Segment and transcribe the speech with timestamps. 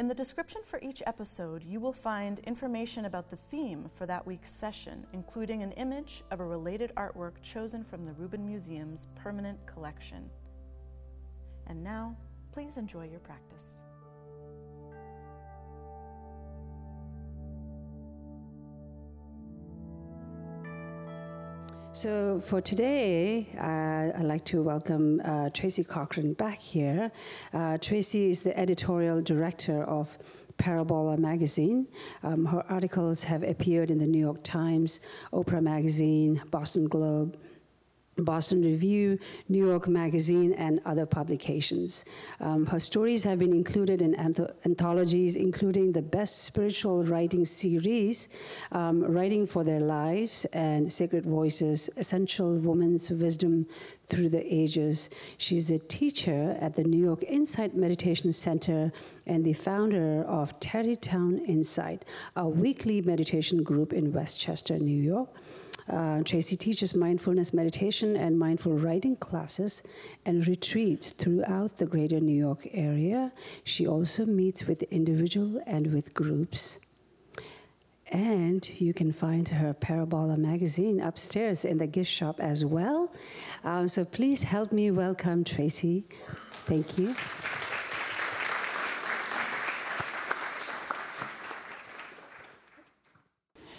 [0.00, 4.26] In the description for each episode, you will find information about the theme for that
[4.26, 9.64] week's session, including an image of a related artwork chosen from the Rubin Museum's permanent
[9.66, 10.28] collection.
[11.68, 12.16] And now,
[12.52, 13.83] please enjoy your practice.
[21.94, 27.12] So for today, uh, I'd like to welcome uh, Tracy Cochran back here.
[27.52, 30.18] Uh, Tracy is the editorial director of
[30.56, 31.86] Parabola magazine.
[32.24, 34.98] Um, her articles have appeared in the New York Times,
[35.32, 37.38] Oprah magazine, Boston Globe,
[38.18, 42.04] Boston Review, New York Magazine, and other publications.
[42.40, 48.28] Um, her stories have been included in anth- anthologies, including the Best Spiritual Writing Series,
[48.72, 53.66] um, Writing for Their Lives, and Sacred Voices Essential Woman's Wisdom
[54.08, 55.10] Through the Ages.
[55.38, 58.92] She's a teacher at the New York Insight Meditation Center
[59.26, 62.04] and the founder of Tarrytown Insight,
[62.36, 65.30] a weekly meditation group in Westchester, New York.
[65.88, 69.82] Uh, Tracy teaches mindfulness meditation and mindful writing classes
[70.24, 73.32] and retreats throughout the greater New York area.
[73.64, 76.78] She also meets with individual and with groups.
[78.10, 83.12] And you can find her Parabola magazine upstairs in the gift shop as well.
[83.62, 86.04] Um, so please help me welcome Tracy.
[86.66, 87.14] Thank you.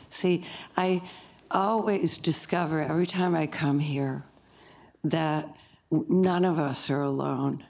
[0.10, 0.46] See,
[0.78, 1.02] I
[1.56, 4.26] always discover every time I come here
[5.04, 5.56] that
[5.90, 7.66] none of us are alone.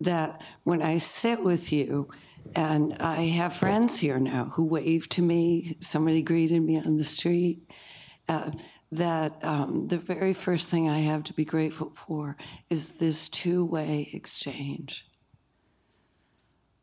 [0.00, 2.08] That when I sit with you,
[2.54, 7.04] and I have friends here now who wave to me, somebody greeted me on the
[7.04, 7.68] street,
[8.28, 8.52] uh,
[8.90, 12.36] that um, the very first thing I have to be grateful for
[12.70, 15.06] is this two way exchange.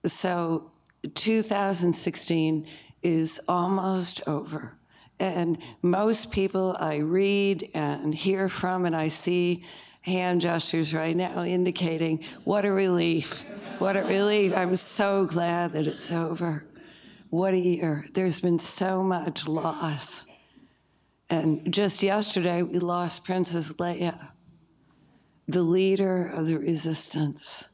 [0.06, 0.72] So
[1.16, 2.68] 2016
[3.02, 4.78] is almost over.
[5.20, 9.64] And most people I read and hear from, and I see
[10.02, 13.44] hand gestures right now indicating what a relief.
[13.80, 14.56] What a relief.
[14.56, 16.66] I'm so glad that it's over.
[17.30, 18.06] What a year.
[18.14, 20.28] There's been so much loss.
[21.30, 24.30] And just yesterday, we lost Princess Leia,
[25.48, 27.70] the leader of the resistance.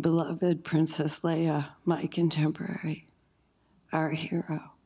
[0.00, 3.08] Beloved Princess Leia, my contemporary,
[3.92, 4.77] our hero.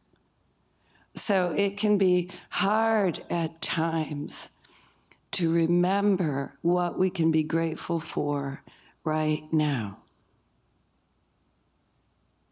[1.14, 4.50] So it can be hard at times
[5.32, 8.62] to remember what we can be grateful for
[9.04, 9.98] right now.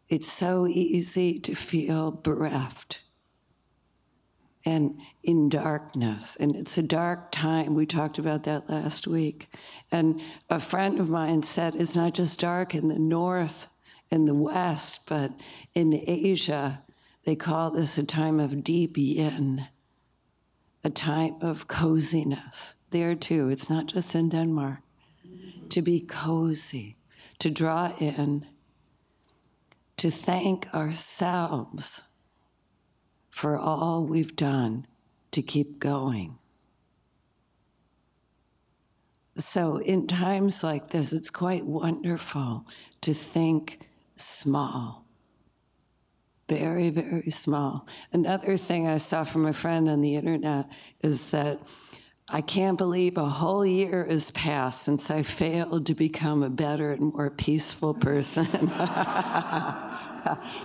[0.09, 3.01] It's so easy to feel bereft
[4.65, 6.35] and in darkness.
[6.35, 7.73] And it's a dark time.
[7.73, 9.47] We talked about that last week.
[9.91, 13.67] And a friend of mine said it's not just dark in the north
[14.11, 15.31] and the west, but
[15.73, 16.83] in Asia
[17.23, 19.67] they call this a time of deep yin,
[20.83, 22.75] a time of coziness.
[22.89, 24.79] There too, it's not just in Denmark.
[25.69, 26.97] To be cozy,
[27.39, 28.45] to draw in,
[29.97, 32.15] to thank ourselves
[33.29, 34.85] for all we've done
[35.31, 36.37] to keep going.
[39.35, 42.65] So, in times like this, it's quite wonderful
[42.99, 43.79] to think
[44.15, 45.05] small
[46.51, 47.87] very, very small.
[48.11, 50.69] Another thing I saw from a friend on the internet
[50.99, 51.61] is that
[52.27, 56.91] I can't believe a whole year has passed since I failed to become a better
[56.91, 58.45] and more peaceful person.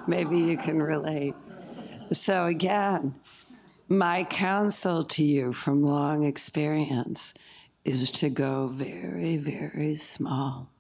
[0.09, 1.35] Maybe you can relate.
[2.11, 3.15] So, again,
[3.89, 7.33] my counsel to you from long experience
[7.85, 10.73] is to go very, very small.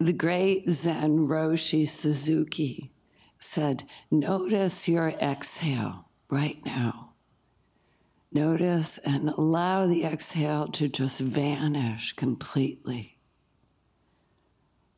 [0.00, 2.92] The great Zen Roshi Suzuki
[3.36, 7.14] said, Notice your exhale right now.
[8.30, 13.18] Notice and allow the exhale to just vanish completely.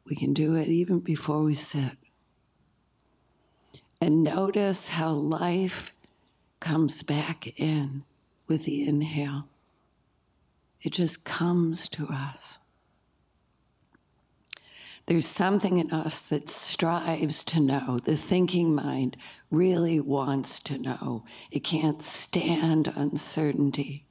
[0.07, 1.93] We can do it even before we sit.
[4.03, 5.95] And notice how life
[6.59, 8.05] comes back in
[8.49, 9.49] with the inhale.
[10.83, 12.59] It just comes to us.
[15.07, 17.99] There's something in us that strives to know.
[17.99, 19.17] The thinking mind
[19.51, 21.25] really wants to know.
[21.51, 24.07] It can't stand uncertainty.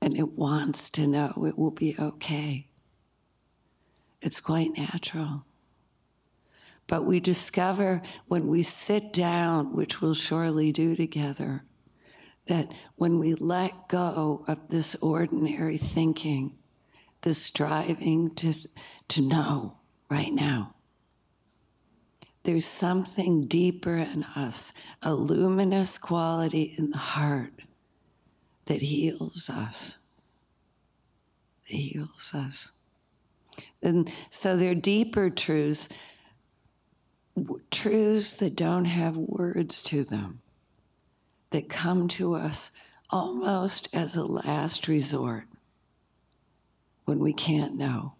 [0.00, 2.66] And it wants to know it will be okay.
[4.20, 5.44] It's quite natural.
[6.86, 11.64] But we discover when we sit down, which we'll surely do together,
[12.46, 16.54] that when we let go of this ordinary thinking,
[17.22, 18.54] the striving to,
[19.08, 19.78] to know,
[20.10, 20.74] right now.
[22.44, 24.72] There's something deeper in us,
[25.02, 27.52] a luminous quality in the heart
[28.66, 29.98] that heals us.
[31.68, 32.78] That heals us.
[33.82, 35.88] And so there are deeper truths,
[37.70, 40.40] truths that don't have words to them,
[41.50, 42.72] that come to us
[43.10, 45.47] almost as a last resort
[47.08, 48.12] when we can't know.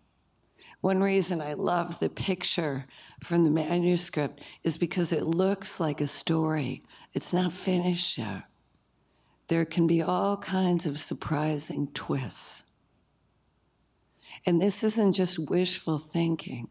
[0.80, 2.86] One reason I love the picture
[3.22, 6.82] from the manuscript is because it looks like a story.
[7.12, 8.44] It's not finished yet.
[9.48, 12.70] There can be all kinds of surprising twists.
[14.46, 16.68] And this isn't just wishful thinking,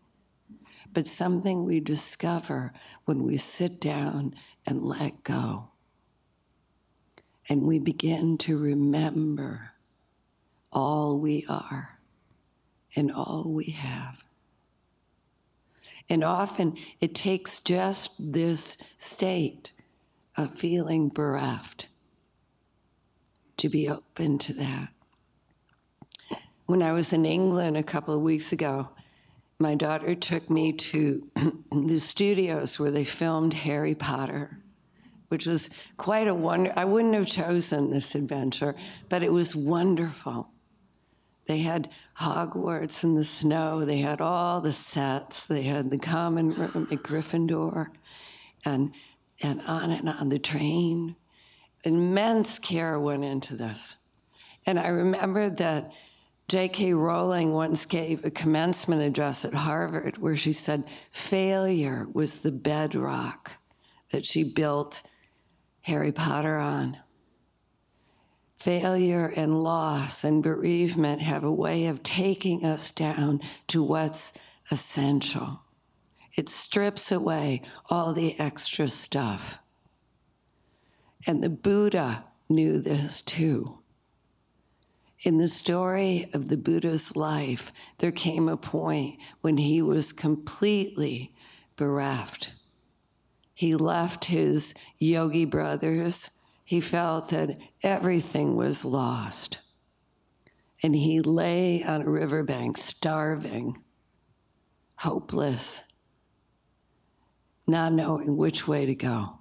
[0.92, 2.74] but something we discover
[3.06, 4.34] when we sit down
[4.66, 5.70] and let go.
[7.48, 9.74] And we begin to remember
[10.72, 11.97] all we are
[12.98, 14.24] in all we have.
[16.10, 19.72] And often it takes just this state
[20.36, 21.88] of feeling bereft
[23.58, 24.90] to be open to that.
[26.66, 28.90] When I was in England a couple of weeks ago,
[29.60, 31.30] my daughter took me to
[31.72, 34.60] the studios where they filmed Harry Potter,
[35.28, 36.74] which was quite a wonder.
[36.76, 38.76] I wouldn't have chosen this adventure,
[39.08, 40.50] but it was wonderful.
[41.48, 43.86] They had Hogwarts in the snow.
[43.86, 45.46] They had all the sets.
[45.46, 47.88] They had the common room at Gryffindor,
[48.66, 48.92] and
[49.44, 51.16] and on and on the train.
[51.84, 53.98] Immense care went into this,
[54.66, 55.92] and I remember that
[56.48, 56.94] J.K.
[56.94, 63.52] Rowling once gave a commencement address at Harvard where she said failure was the bedrock
[64.12, 65.04] that she built
[65.81, 66.98] Harry Potter on
[68.57, 74.39] failure and loss and bereavement have a way of taking us down to what's
[74.71, 75.62] essential.
[76.36, 79.59] It strips away all the extra stuff.
[81.25, 83.80] And the Buddha knew this too.
[85.24, 91.33] In the story of the Buddha's life, there came a point when he was completely
[91.75, 92.53] bereft.
[93.53, 96.37] He left his yogi brothers
[96.68, 99.60] he felt that everything was lost.
[100.84, 103.81] And he lay on a riverbank, starving,
[104.96, 105.86] hopeless,
[107.66, 109.40] not knowing which way to go.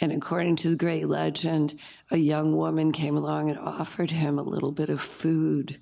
[0.00, 1.78] And according to the great legend,
[2.10, 5.78] a young woman came along and offered him a little bit of food.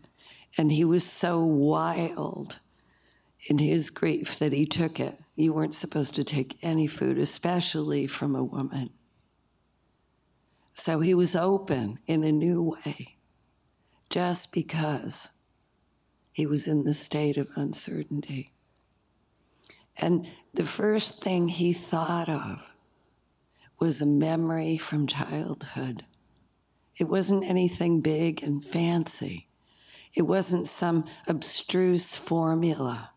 [0.59, 2.59] And he was so wild
[3.47, 5.21] in his grief that he took it.
[5.37, 8.91] You weren't supposed to take any food, especially from a woman.
[10.73, 13.17] So he was open in a new way
[14.09, 15.39] just because
[16.33, 18.53] he was in the state of uncertainty.
[20.01, 22.73] And the first thing he thought of
[23.79, 26.05] was a memory from childhood.
[26.97, 29.49] It wasn't anything big and fancy.
[30.15, 33.11] It wasn't some abstruse formula.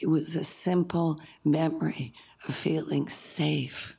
[0.00, 2.14] It was a simple memory
[2.46, 3.96] of feeling safe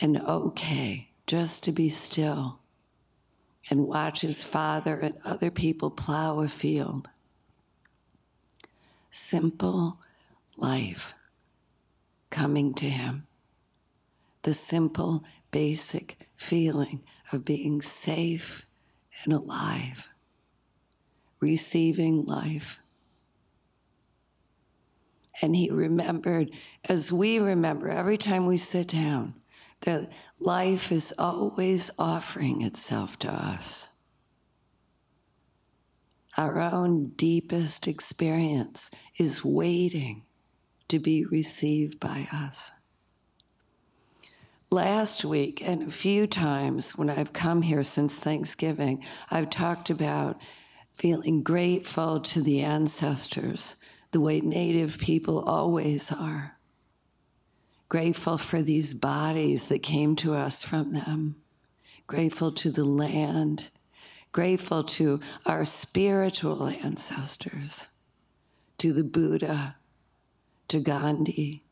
[0.00, 2.60] and okay just to be still
[3.68, 7.08] and watch his father and other people plow a field.
[9.10, 9.98] Simple
[10.56, 11.14] life
[12.30, 13.26] coming to him.
[14.42, 17.02] The simple, basic feeling
[17.32, 18.66] of being safe
[19.24, 20.10] and alive,
[21.40, 22.78] receiving life.
[25.42, 26.50] And he remembered,
[26.84, 29.34] as we remember every time we sit down,
[29.82, 33.90] that life is always offering itself to us.
[36.36, 40.24] Our own deepest experience is waiting
[40.88, 42.72] to be received by us.
[44.70, 50.40] Last week, and a few times when I've come here since Thanksgiving, I've talked about
[50.92, 53.76] feeling grateful to the ancestors
[54.10, 56.55] the way Native people always are
[57.88, 61.36] grateful for these bodies that came to us from them,
[62.06, 63.70] grateful to the land,
[64.32, 67.88] grateful to our spiritual ancestors,
[68.78, 69.76] to the Buddha,
[70.68, 71.62] to Gandhi,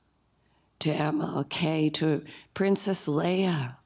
[0.78, 3.76] to MLK, to Princess Leia,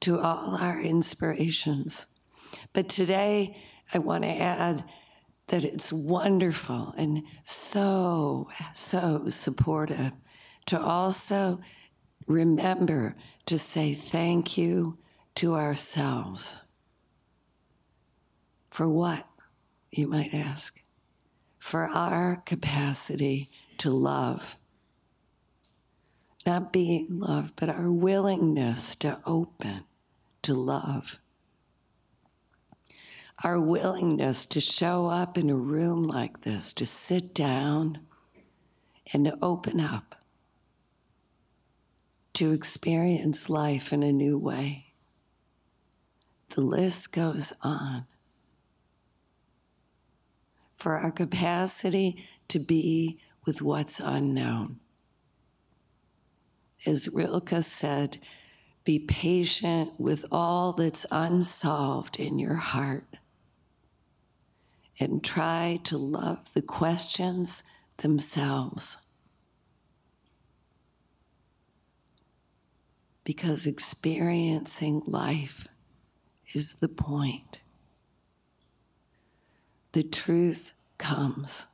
[0.00, 2.06] to all our inspirations.
[2.72, 3.56] But today,
[3.92, 4.84] I want to add
[5.48, 10.12] that it's wonderful and so, so supportive
[10.66, 11.60] to also
[12.26, 13.16] remember
[13.46, 14.98] to say thank you
[15.34, 16.56] to ourselves.
[18.70, 19.26] For what,
[19.90, 20.80] you might ask?
[21.58, 24.56] For our capacity to love.
[26.46, 29.84] Not being loved, but our willingness to open
[30.42, 31.18] to love
[33.42, 37.98] our willingness to show up in a room like this, to sit down
[39.12, 40.13] and to open up,
[42.34, 44.92] to experience life in a new way.
[46.50, 48.06] The list goes on.
[50.76, 54.80] For our capacity to be with what's unknown.
[56.86, 58.18] As Rilke said,
[58.84, 63.16] be patient with all that's unsolved in your heart
[65.00, 67.62] and try to love the questions
[67.98, 69.08] themselves.
[73.24, 75.66] Because experiencing life
[76.52, 77.60] is the point.
[79.92, 81.66] The truth comes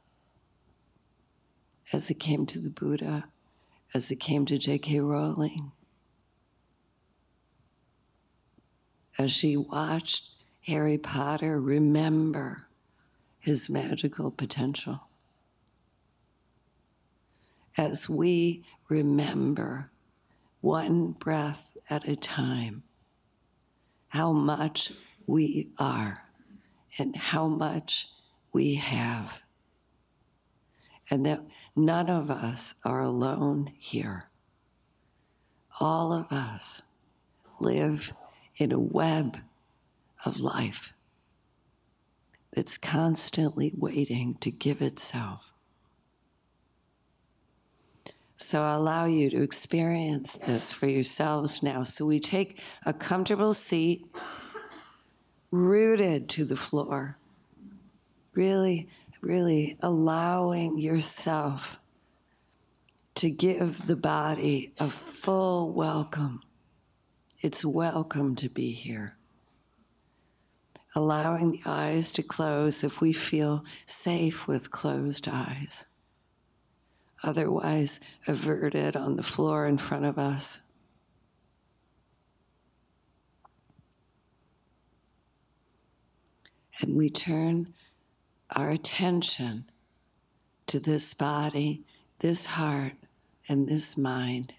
[1.93, 3.25] as it came to the Buddha,
[3.93, 5.01] as it came to J.K.
[5.01, 5.73] Rowling,
[9.19, 10.31] as she watched
[10.67, 12.69] Harry Potter remember
[13.39, 15.09] his magical potential.
[17.77, 19.91] As we remember
[20.61, 22.83] one breath at a time
[24.09, 24.93] how much
[25.27, 26.25] we are
[26.99, 28.09] and how much
[28.53, 29.43] we have,
[31.09, 31.41] and that
[31.77, 34.29] none of us are alone here.
[35.79, 36.83] All of us
[37.61, 38.13] live
[38.57, 39.39] in a web
[40.27, 40.93] of life
[42.53, 45.53] that's constantly waiting to give itself.
[48.43, 51.83] So I allow you to experience this for yourselves now.
[51.83, 54.07] So we take a comfortable seat,
[55.51, 57.19] rooted to the floor,
[58.35, 58.89] really,
[59.21, 61.79] really allowing yourself
[63.17, 66.41] to give the body a full welcome.
[67.41, 69.17] It's welcome to be here
[70.97, 75.87] allowing the eyes to close if we feel safe with closed eyes.
[77.23, 80.73] Otherwise, averted on the floor in front of us.
[86.81, 87.75] And we turn
[88.57, 89.71] our attention
[90.67, 91.85] to this body,
[92.21, 92.95] this heart,
[93.49, 94.55] and this mind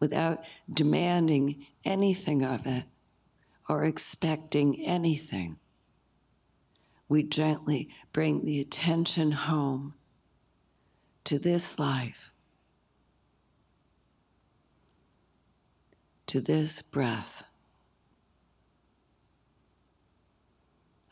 [0.00, 2.84] without demanding anything of it
[3.68, 5.56] or expecting anything.
[7.08, 9.94] We gently bring the attention home
[11.28, 12.32] to this life,
[16.24, 17.44] to this breath,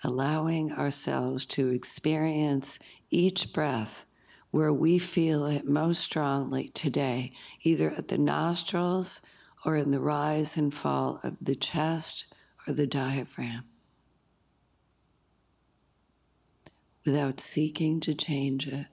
[0.02, 2.78] allowing ourselves to experience
[3.10, 4.06] each breath
[4.50, 7.30] where we feel it most strongly today,
[7.60, 9.20] either at the nostrils
[9.66, 12.32] or in the rise and fall of the chest
[12.66, 13.64] or the diaphragm
[17.04, 18.86] without seeking to change it.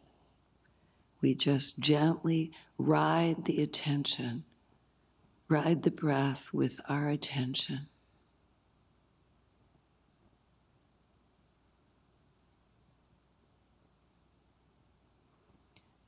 [1.23, 4.43] We just gently ride the attention,
[5.47, 7.87] ride the breath with our attention.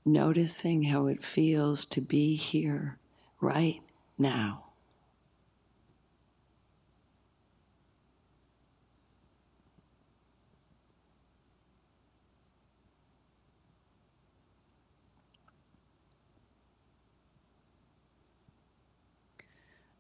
[0.04, 3.00] Noticing how it feels to be here
[3.40, 3.80] right
[4.18, 4.65] now.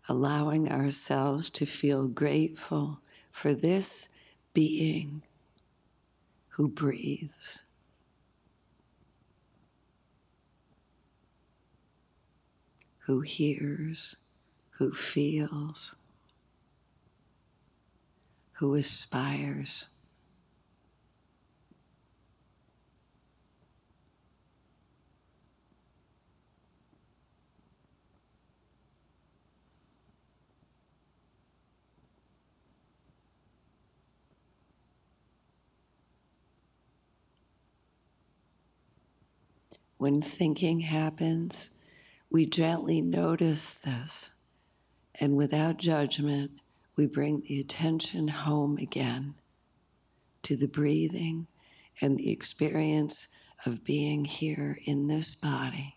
[0.07, 2.99] Allowing ourselves to feel grateful
[3.31, 4.19] for this
[4.53, 5.23] being
[6.49, 7.65] who breathes.
[13.07, 14.25] Who hears,
[14.77, 15.97] who feels,
[18.53, 19.94] who aspires.
[39.97, 41.71] When thinking happens,
[42.31, 44.35] we gently notice this,
[45.19, 46.51] and without judgment,
[46.97, 49.35] we bring the attention home again
[50.43, 51.47] to the breathing
[52.01, 55.94] and the experience of being here in this body.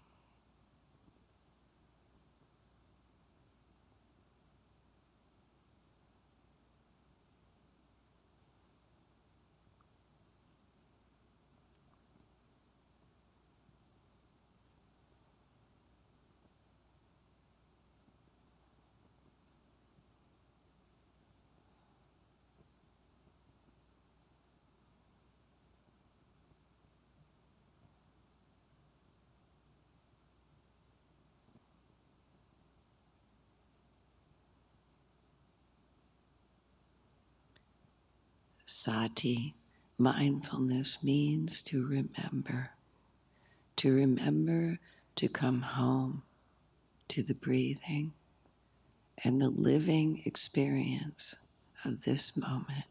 [38.70, 39.54] Sati,
[39.96, 42.72] mindfulness means to remember,
[43.76, 44.78] to remember
[45.16, 46.22] to come home
[47.08, 48.12] to the breathing
[49.24, 51.50] and the living experience
[51.82, 52.84] of this moment,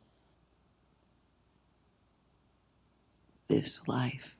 [3.47, 4.36] this life.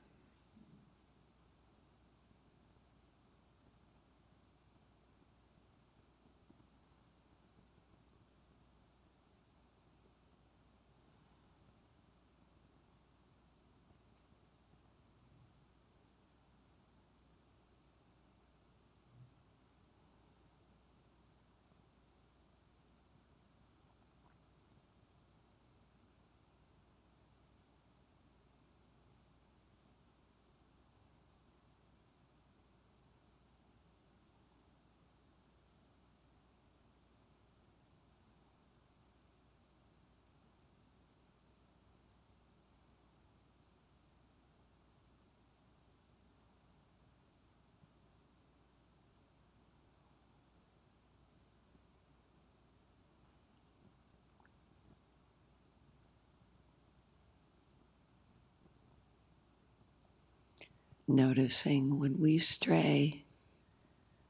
[61.08, 63.24] Noticing when we stray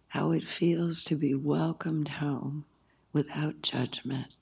[0.09, 2.65] how it feels to be welcomed home
[3.13, 4.37] without judgment.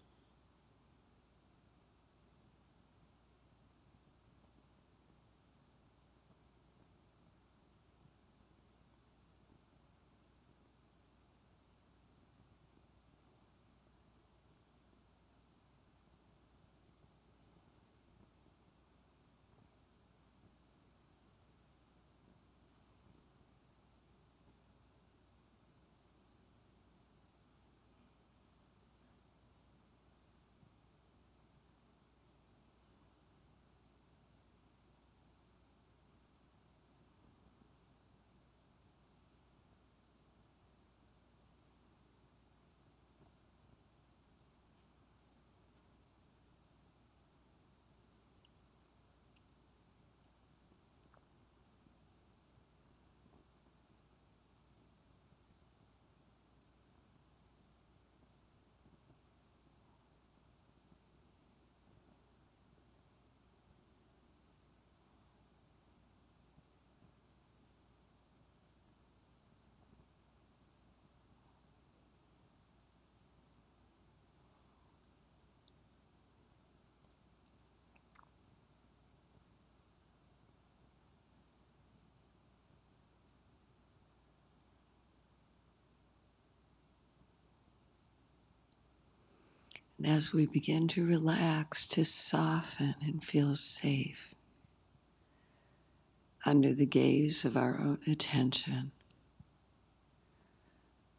[89.99, 94.35] And as we begin to relax, to soften and feel safe
[96.45, 98.93] under the gaze of our own attention,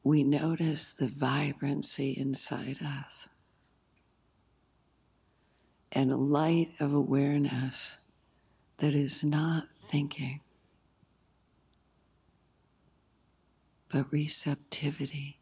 [0.03, 3.29] we notice the vibrancy inside us
[5.91, 7.97] and a light of awareness
[8.77, 10.41] that is not thinking,
[13.89, 15.36] but receptivity.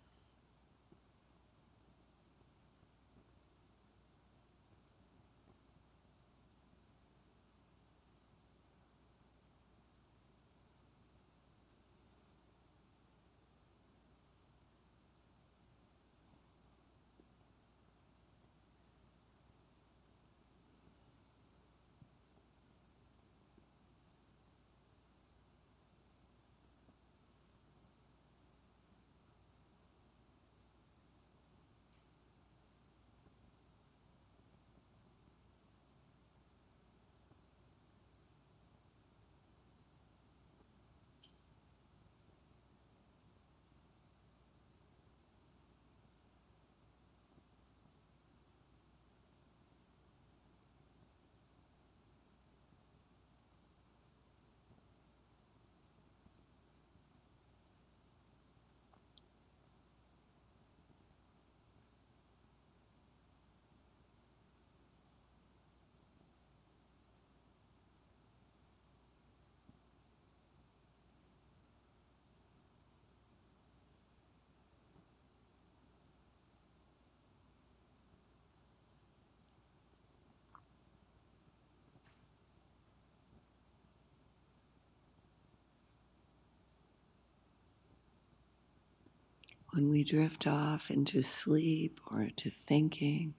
[89.75, 93.33] When we drift off into sleep or to thinking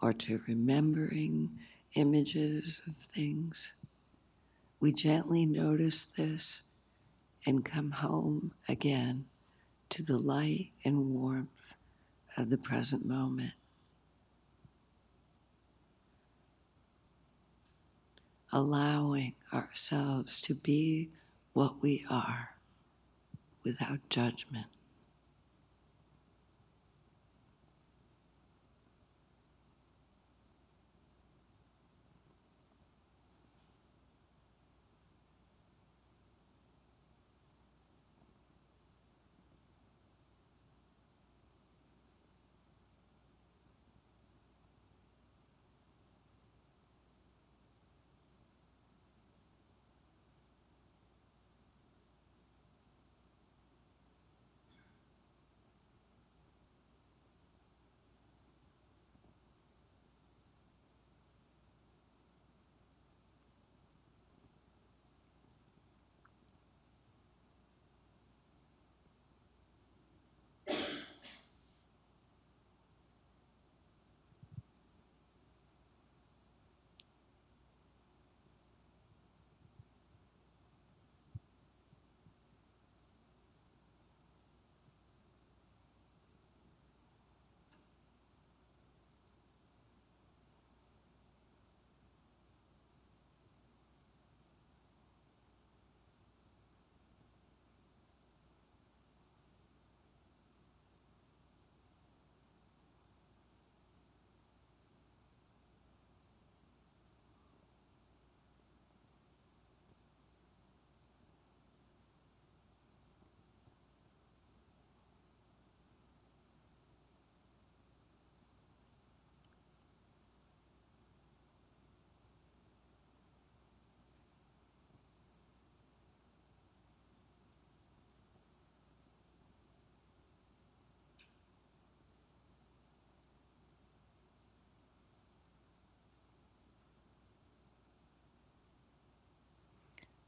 [0.00, 1.50] or to remembering
[1.94, 3.74] images of things,
[4.80, 6.72] we gently notice this
[7.44, 9.26] and come home again
[9.90, 11.74] to the light and warmth
[12.38, 13.52] of the present moment.
[18.50, 21.10] Allowing ourselves to be
[21.52, 22.54] what we are
[23.62, 24.68] without judgment.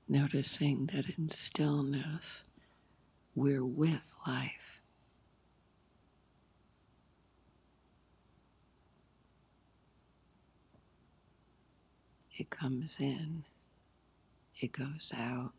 [0.09, 2.45] Noticing that in stillness
[3.35, 4.81] we're with life.
[12.37, 13.45] It comes in,
[14.61, 15.53] it goes out.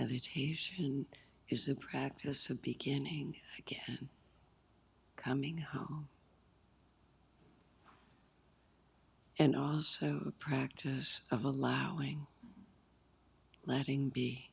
[0.00, 1.04] Meditation
[1.50, 4.08] is a practice of beginning again,
[5.14, 6.08] coming home,
[9.38, 12.26] and also a practice of allowing,
[13.66, 14.49] letting be.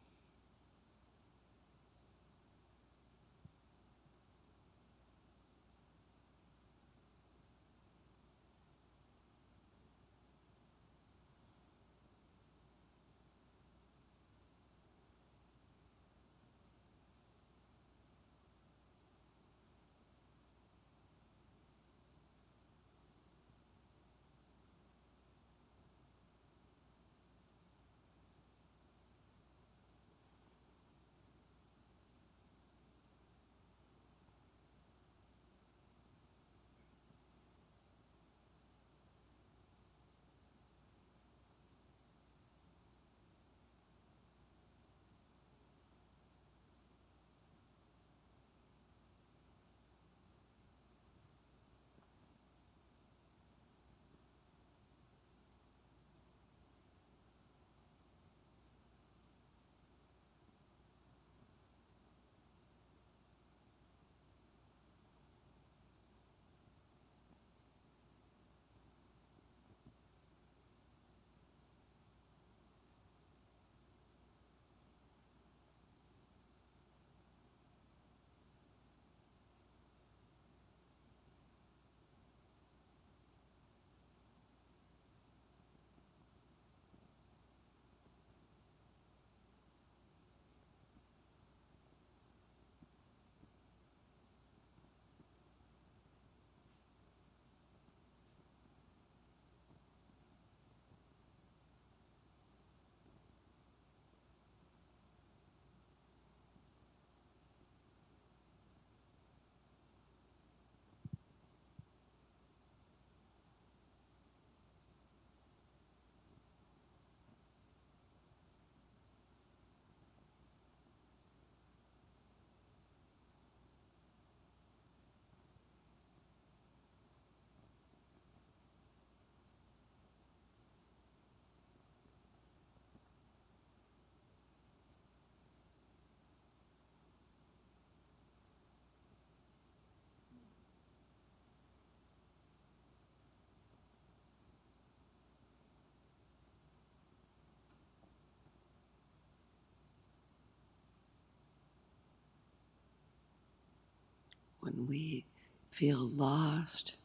[154.67, 155.23] When we
[155.69, 156.97] feel lost,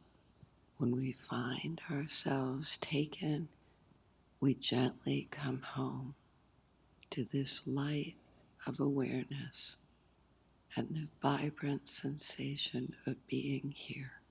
[0.78, 3.48] when we find ourselves taken,
[4.40, 6.14] we gently come home
[7.10, 8.14] to this light
[8.66, 9.76] of awareness
[10.74, 14.21] and the vibrant sensation of being here.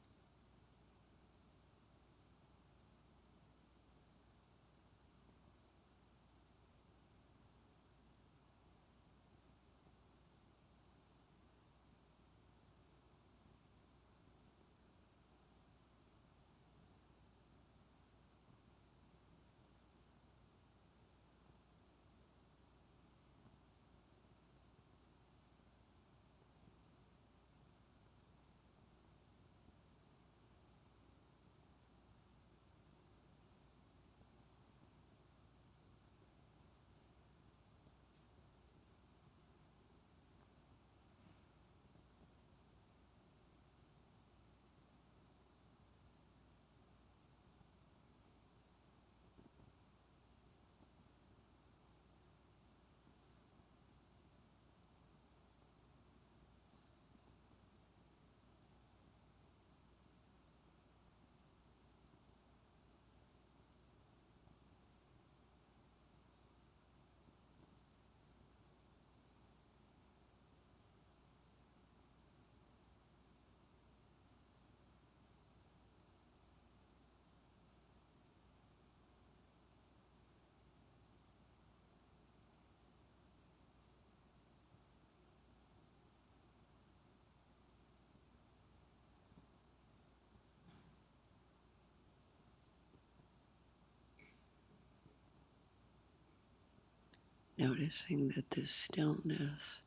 [97.61, 99.83] Noticing that this stillness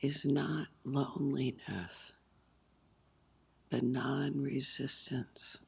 [0.00, 2.14] is not loneliness,
[3.68, 5.66] but non resistance,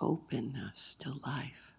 [0.00, 1.69] openness to life.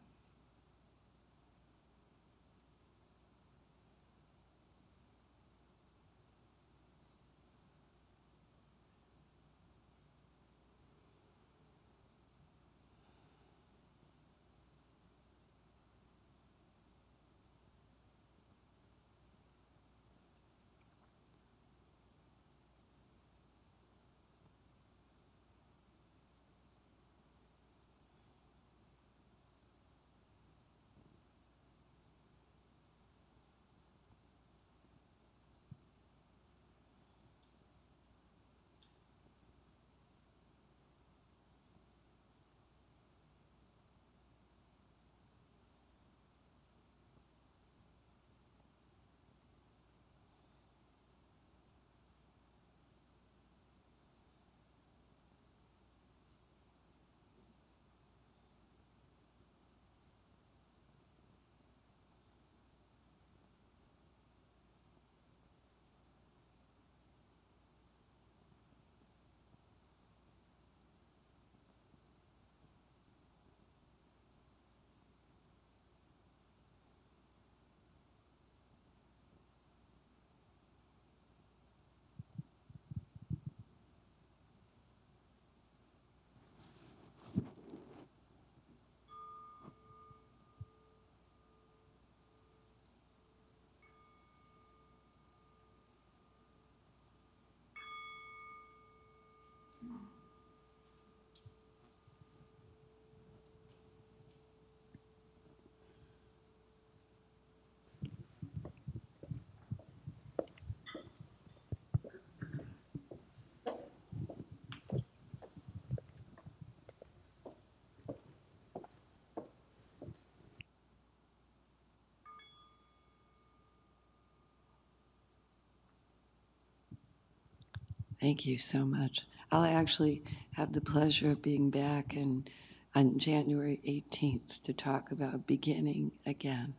[128.22, 129.26] Thank you so much.
[129.52, 132.46] I'll actually have the pleasure of being back in,
[132.94, 136.76] on January 18th to talk about beginning again.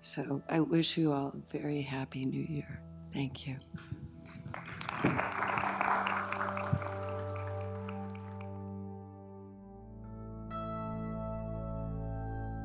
[0.00, 2.82] So I wish you all a very happy new year.
[3.14, 3.56] Thank you.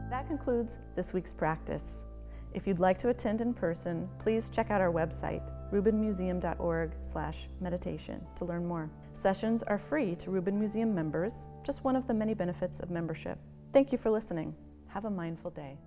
[0.10, 2.06] That concludes this week's practice.
[2.54, 8.66] If you'd like to attend in person, please check out our website, rubinmuseum.org/meditation to learn
[8.66, 8.90] more.
[9.14, 13.38] Sessions are free to Rubin Museum members, just one of the many benefits of membership.
[13.72, 14.56] Thank you for listening.
[14.88, 15.78] Have a mindful day.